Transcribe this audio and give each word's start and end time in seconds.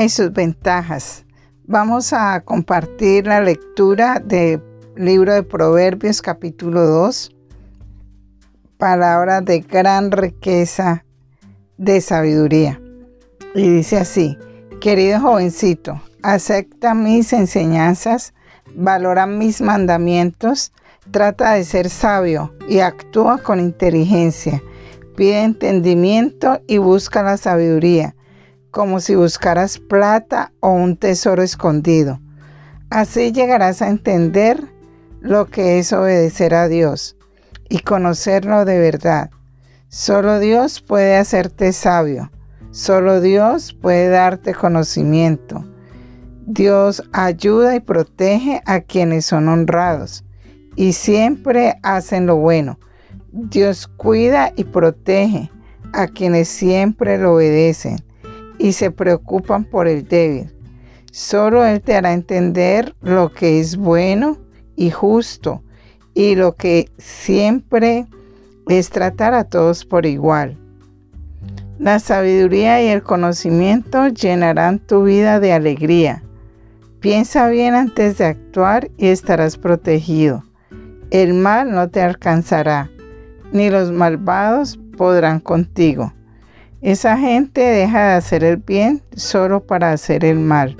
y 0.00 0.08
sus 0.08 0.32
ventajas. 0.32 1.26
Vamos 1.64 2.14
a 2.14 2.40
compartir 2.40 3.26
la 3.26 3.42
lectura 3.42 4.22
del 4.24 4.62
libro 4.96 5.34
de 5.34 5.42
Proverbios 5.42 6.22
capítulo 6.22 6.86
2, 6.86 7.30
palabras 8.78 9.44
de 9.44 9.60
gran 9.60 10.10
riqueza 10.10 11.04
de 11.76 12.00
sabiduría. 12.00 12.80
Y 13.54 13.68
dice 13.68 13.98
así, 13.98 14.38
querido 14.80 15.20
jovencito, 15.20 16.00
acepta 16.22 16.94
mis 16.94 17.34
enseñanzas, 17.34 18.32
valora 18.74 19.26
mis 19.26 19.60
mandamientos, 19.60 20.72
trata 21.10 21.52
de 21.52 21.64
ser 21.64 21.90
sabio 21.90 22.54
y 22.66 22.78
actúa 22.78 23.38
con 23.42 23.60
inteligencia. 23.60 24.62
Pide 25.16 25.42
entendimiento 25.42 26.62
y 26.66 26.78
busca 26.78 27.22
la 27.22 27.36
sabiduría 27.36 28.14
como 28.72 29.00
si 29.00 29.14
buscaras 29.14 29.78
plata 29.78 30.50
o 30.60 30.70
un 30.70 30.96
tesoro 30.96 31.42
escondido. 31.42 32.20
Así 32.88 33.30
llegarás 33.30 33.82
a 33.82 33.88
entender 33.88 34.64
lo 35.20 35.46
que 35.46 35.78
es 35.78 35.92
obedecer 35.92 36.54
a 36.54 36.68
Dios 36.68 37.16
y 37.68 37.80
conocerlo 37.80 38.64
de 38.64 38.78
verdad. 38.78 39.30
Solo 39.88 40.40
Dios 40.40 40.80
puede 40.80 41.16
hacerte 41.16 41.72
sabio. 41.72 42.32
Solo 42.70 43.20
Dios 43.20 43.74
puede 43.74 44.08
darte 44.08 44.54
conocimiento. 44.54 45.64
Dios 46.46 47.02
ayuda 47.12 47.76
y 47.76 47.80
protege 47.80 48.62
a 48.64 48.80
quienes 48.80 49.26
son 49.26 49.48
honrados 49.48 50.24
y 50.76 50.94
siempre 50.94 51.78
hacen 51.82 52.24
lo 52.24 52.36
bueno. 52.36 52.78
Dios 53.32 53.86
cuida 53.86 54.50
y 54.56 54.64
protege 54.64 55.50
a 55.92 56.06
quienes 56.06 56.48
siempre 56.48 57.18
lo 57.18 57.34
obedecen 57.34 57.98
y 58.62 58.72
se 58.72 58.92
preocupan 58.92 59.64
por 59.64 59.88
el 59.88 60.06
débil. 60.06 60.54
Solo 61.10 61.66
Él 61.66 61.82
te 61.82 61.96
hará 61.96 62.12
entender 62.12 62.94
lo 63.02 63.32
que 63.32 63.58
es 63.58 63.76
bueno 63.76 64.38
y 64.76 64.90
justo 64.90 65.62
y 66.14 66.36
lo 66.36 66.54
que 66.54 66.88
siempre 66.96 68.06
es 68.68 68.88
tratar 68.90 69.34
a 69.34 69.44
todos 69.44 69.84
por 69.84 70.06
igual. 70.06 70.56
La 71.80 71.98
sabiduría 71.98 72.80
y 72.80 72.86
el 72.86 73.02
conocimiento 73.02 74.06
llenarán 74.06 74.78
tu 74.78 75.02
vida 75.02 75.40
de 75.40 75.52
alegría. 75.52 76.22
Piensa 77.00 77.48
bien 77.48 77.74
antes 77.74 78.18
de 78.18 78.26
actuar 78.26 78.92
y 78.96 79.08
estarás 79.08 79.58
protegido. 79.58 80.44
El 81.10 81.34
mal 81.34 81.72
no 81.72 81.88
te 81.90 82.00
alcanzará, 82.00 82.88
ni 83.50 83.70
los 83.70 83.90
malvados 83.90 84.78
podrán 84.96 85.40
contigo. 85.40 86.12
Esa 86.82 87.16
gente 87.16 87.60
deja 87.60 88.08
de 88.08 88.14
hacer 88.14 88.42
el 88.42 88.56
bien 88.56 89.02
solo 89.14 89.64
para 89.64 89.92
hacer 89.92 90.24
el 90.24 90.40
mal. 90.40 90.76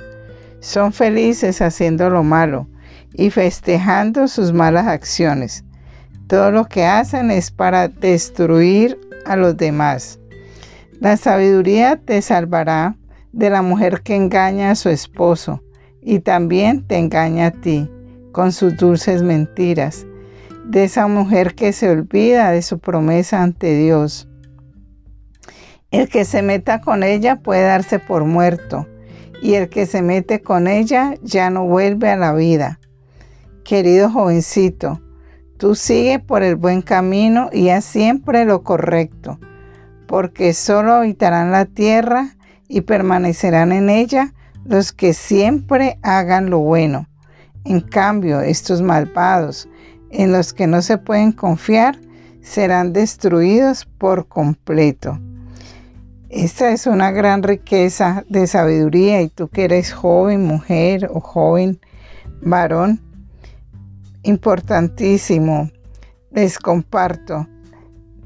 Son 0.59 0.91
felices 0.91 1.61
haciendo 1.61 2.09
lo 2.09 2.23
malo 2.23 2.67
y 3.13 3.29
festejando 3.29 4.27
sus 4.27 4.51
malas 4.51 4.85
acciones. 4.87 5.63
Todo 6.27 6.51
lo 6.51 6.65
que 6.65 6.83
hacen 6.83 7.31
es 7.31 7.51
para 7.51 7.87
destruir 7.87 8.99
a 9.25 9.37
los 9.37 9.55
demás. 9.55 10.19
La 10.99 11.15
sabiduría 11.15 11.95
te 11.95 12.21
salvará 12.21 12.97
de 13.31 13.49
la 13.49 13.61
mujer 13.61 14.01
que 14.01 14.17
engaña 14.17 14.71
a 14.71 14.75
su 14.75 14.89
esposo 14.89 15.63
y 16.01 16.19
también 16.19 16.85
te 16.85 16.97
engaña 16.97 17.47
a 17.47 17.51
ti 17.51 17.89
con 18.33 18.51
sus 18.51 18.75
dulces 18.75 19.23
mentiras, 19.23 20.05
de 20.65 20.83
esa 20.83 21.07
mujer 21.07 21.55
que 21.55 21.71
se 21.71 21.89
olvida 21.89 22.51
de 22.51 22.61
su 22.61 22.79
promesa 22.79 23.41
ante 23.41 23.77
Dios 23.77 24.27
el 25.93 26.09
que 26.09 26.25
se 26.25 26.41
meta 26.41 26.81
con 26.81 27.03
ella 27.03 27.35
puede 27.35 27.61
darse 27.61 27.99
por 27.99 28.25
muerto, 28.25 28.87
y 29.43 29.53
el 29.53 29.69
que 29.69 29.85
se 29.85 30.01
mete 30.01 30.41
con 30.41 30.67
ella 30.67 31.13
ya 31.21 31.51
no 31.51 31.65
vuelve 31.65 32.09
a 32.09 32.17
la 32.17 32.33
vida. 32.33 32.79
Querido 33.63 34.09
jovencito, 34.09 35.01
tú 35.57 35.75
sigue 35.75 36.17
por 36.17 36.41
el 36.41 36.55
buen 36.55 36.81
camino 36.81 37.51
y 37.53 37.69
haz 37.69 37.85
siempre 37.85 38.43
lo 38.43 38.63
correcto, 38.63 39.39
porque 40.07 40.53
solo 40.53 40.93
habitarán 40.93 41.51
la 41.51 41.65
tierra 41.65 42.37
y 42.67 42.81
permanecerán 42.81 43.71
en 43.71 43.91
ella 43.91 44.33
los 44.65 44.93
que 44.93 45.13
siempre 45.13 45.99
hagan 46.01 46.49
lo 46.49 46.57
bueno. 46.57 47.07
En 47.65 47.81
cambio, 47.81 48.41
estos 48.41 48.81
malvados, 48.81 49.69
en 50.09 50.31
los 50.31 50.53
que 50.53 50.65
no 50.65 50.81
se 50.81 50.97
pueden 50.97 51.33
confiar, 51.33 51.99
serán 52.41 52.93
destruidos 52.93 53.85
por 53.85 54.27
completo. 54.27 55.19
Esta 56.35 56.71
es 56.71 56.87
una 56.87 57.11
gran 57.11 57.43
riqueza 57.43 58.25
de 58.27 58.47
sabiduría 58.47 59.21
y 59.21 59.29
tú 59.29 59.49
que 59.49 59.65
eres 59.65 59.93
joven 59.93 60.43
mujer 60.43 61.07
o 61.13 61.19
joven 61.19 61.79
varón, 62.41 62.99
importantísimo. 64.23 65.69
Les 66.31 66.57
comparto. 66.57 67.47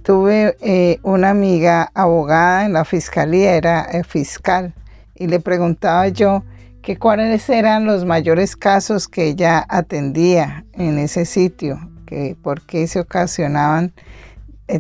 Tuve 0.04 0.56
eh, 0.62 1.00
una 1.04 1.32
amiga 1.32 1.92
abogada 1.94 2.66
en 2.66 2.72
la 2.72 2.86
fiscalía, 2.86 3.56
era 3.56 3.82
eh, 3.92 4.06
fiscal, 4.06 4.74
y 5.14 5.28
le 5.28 5.42
preguntaba 5.42 6.08
yo 6.08 6.46
que 6.82 6.96
cuáles 6.96 7.50
eran 7.50 7.84
los 7.84 8.06
mayores 8.06 8.56
casos 8.56 9.10
que 9.10 9.26
ella 9.26 9.66
atendía 9.68 10.64
en 10.72 10.98
ese 10.98 11.26
sitio, 11.26 11.78
que 12.06 12.38
por 12.42 12.62
qué 12.62 12.88
se 12.88 13.02
ocasionaban 13.02 13.92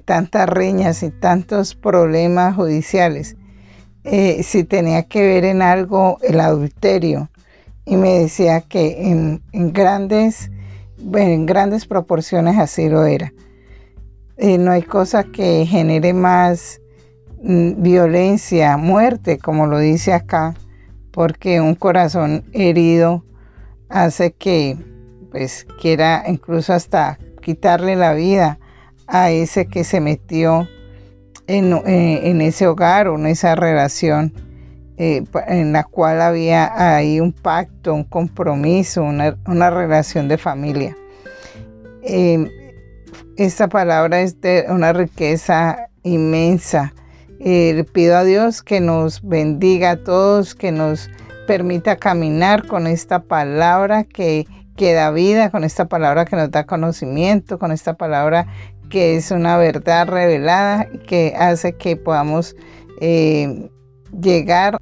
tantas 0.03 0.49
riñas 0.49 1.01
y 1.03 1.11
tantos 1.11 1.75
problemas 1.75 2.55
judiciales, 2.55 3.37
eh, 4.03 4.43
si 4.43 4.63
tenía 4.63 5.03
que 5.03 5.21
ver 5.21 5.45
en 5.45 5.61
algo 5.61 6.17
el 6.21 6.39
adulterio. 6.39 7.29
Y 7.85 7.95
me 7.95 8.19
decía 8.19 8.61
que 8.61 9.07
en, 9.09 9.41
grandes, 9.53 10.51
en 11.13 11.45
grandes 11.45 11.85
proporciones 11.85 12.57
así 12.57 12.89
lo 12.89 13.05
era. 13.05 13.33
Eh, 14.37 14.57
no 14.57 14.71
hay 14.71 14.83
cosa 14.83 15.23
que 15.23 15.65
genere 15.65 16.13
más 16.13 16.81
mm, 17.41 17.81
violencia, 17.81 18.77
muerte, 18.77 19.39
como 19.39 19.67
lo 19.67 19.79
dice 19.79 20.13
acá, 20.13 20.53
porque 21.11 21.61
un 21.61 21.75
corazón 21.75 22.43
herido 22.51 23.23
hace 23.89 24.33
que 24.33 24.77
pues 25.31 25.65
quiera 25.81 26.23
incluso 26.27 26.73
hasta 26.73 27.17
quitarle 27.41 27.95
la 27.95 28.13
vida 28.13 28.59
a 29.07 29.31
ese 29.31 29.67
que 29.67 29.83
se 29.83 29.99
metió 29.99 30.67
en, 31.47 31.73
eh, 31.85 32.47
ese 32.47 32.67
hogar 32.67 33.07
o 33.07 33.15
en 33.15 33.27
esa 33.27 33.55
relación 33.55 34.33
eh, 34.97 35.23
en 35.47 35.73
la 35.73 35.83
cual 35.83 36.21
había 36.21 36.95
ahí 36.95 37.19
un 37.19 37.31
pacto, 37.31 37.93
un 37.93 38.03
compromiso, 38.03 39.03
una, 39.03 39.69
relación 39.69 40.27
de 40.27 40.37
familia. 40.37 40.97
Em, 42.01 42.49
esta 43.37 43.67
palabra 43.67 44.21
es 44.21 44.41
de 44.41 44.65
una 44.69 44.93
riqueza 44.93 45.89
inmensa. 46.01 46.93
Eh, 47.39 47.73
le 47.75 47.83
pido 47.83 48.17
a 48.17 48.23
Dios 48.23 48.63
que 48.63 48.81
nos 48.81 49.21
bendiga 49.21 49.91
a 49.91 49.97
todos, 49.97 50.55
que 50.55 50.71
nos 50.71 51.11
permita 51.45 51.97
caminar 51.97 52.65
con 52.65 52.87
esta 52.87 53.19
palabra 53.19 54.03
que, 54.03 54.47
que 54.75 54.93
da 54.93 55.11
vida, 55.11 55.51
con 55.51 55.63
esta 55.63 55.85
palabra 55.85 56.25
que 56.25 56.35
nos 56.35 56.49
da 56.49 56.65
conocimiento, 56.65 57.59
con 57.59 57.71
esta 57.71 57.93
palabra 57.93 58.47
que 58.89 59.15
es 59.15 59.31
una 59.31 59.57
verdad 59.57 60.07
revelada 60.07 60.87
que 61.07 61.33
hace 61.37 61.73
que 61.73 61.95
podamos 61.95 62.55
eh, 63.01 63.69
llegar 64.21 64.77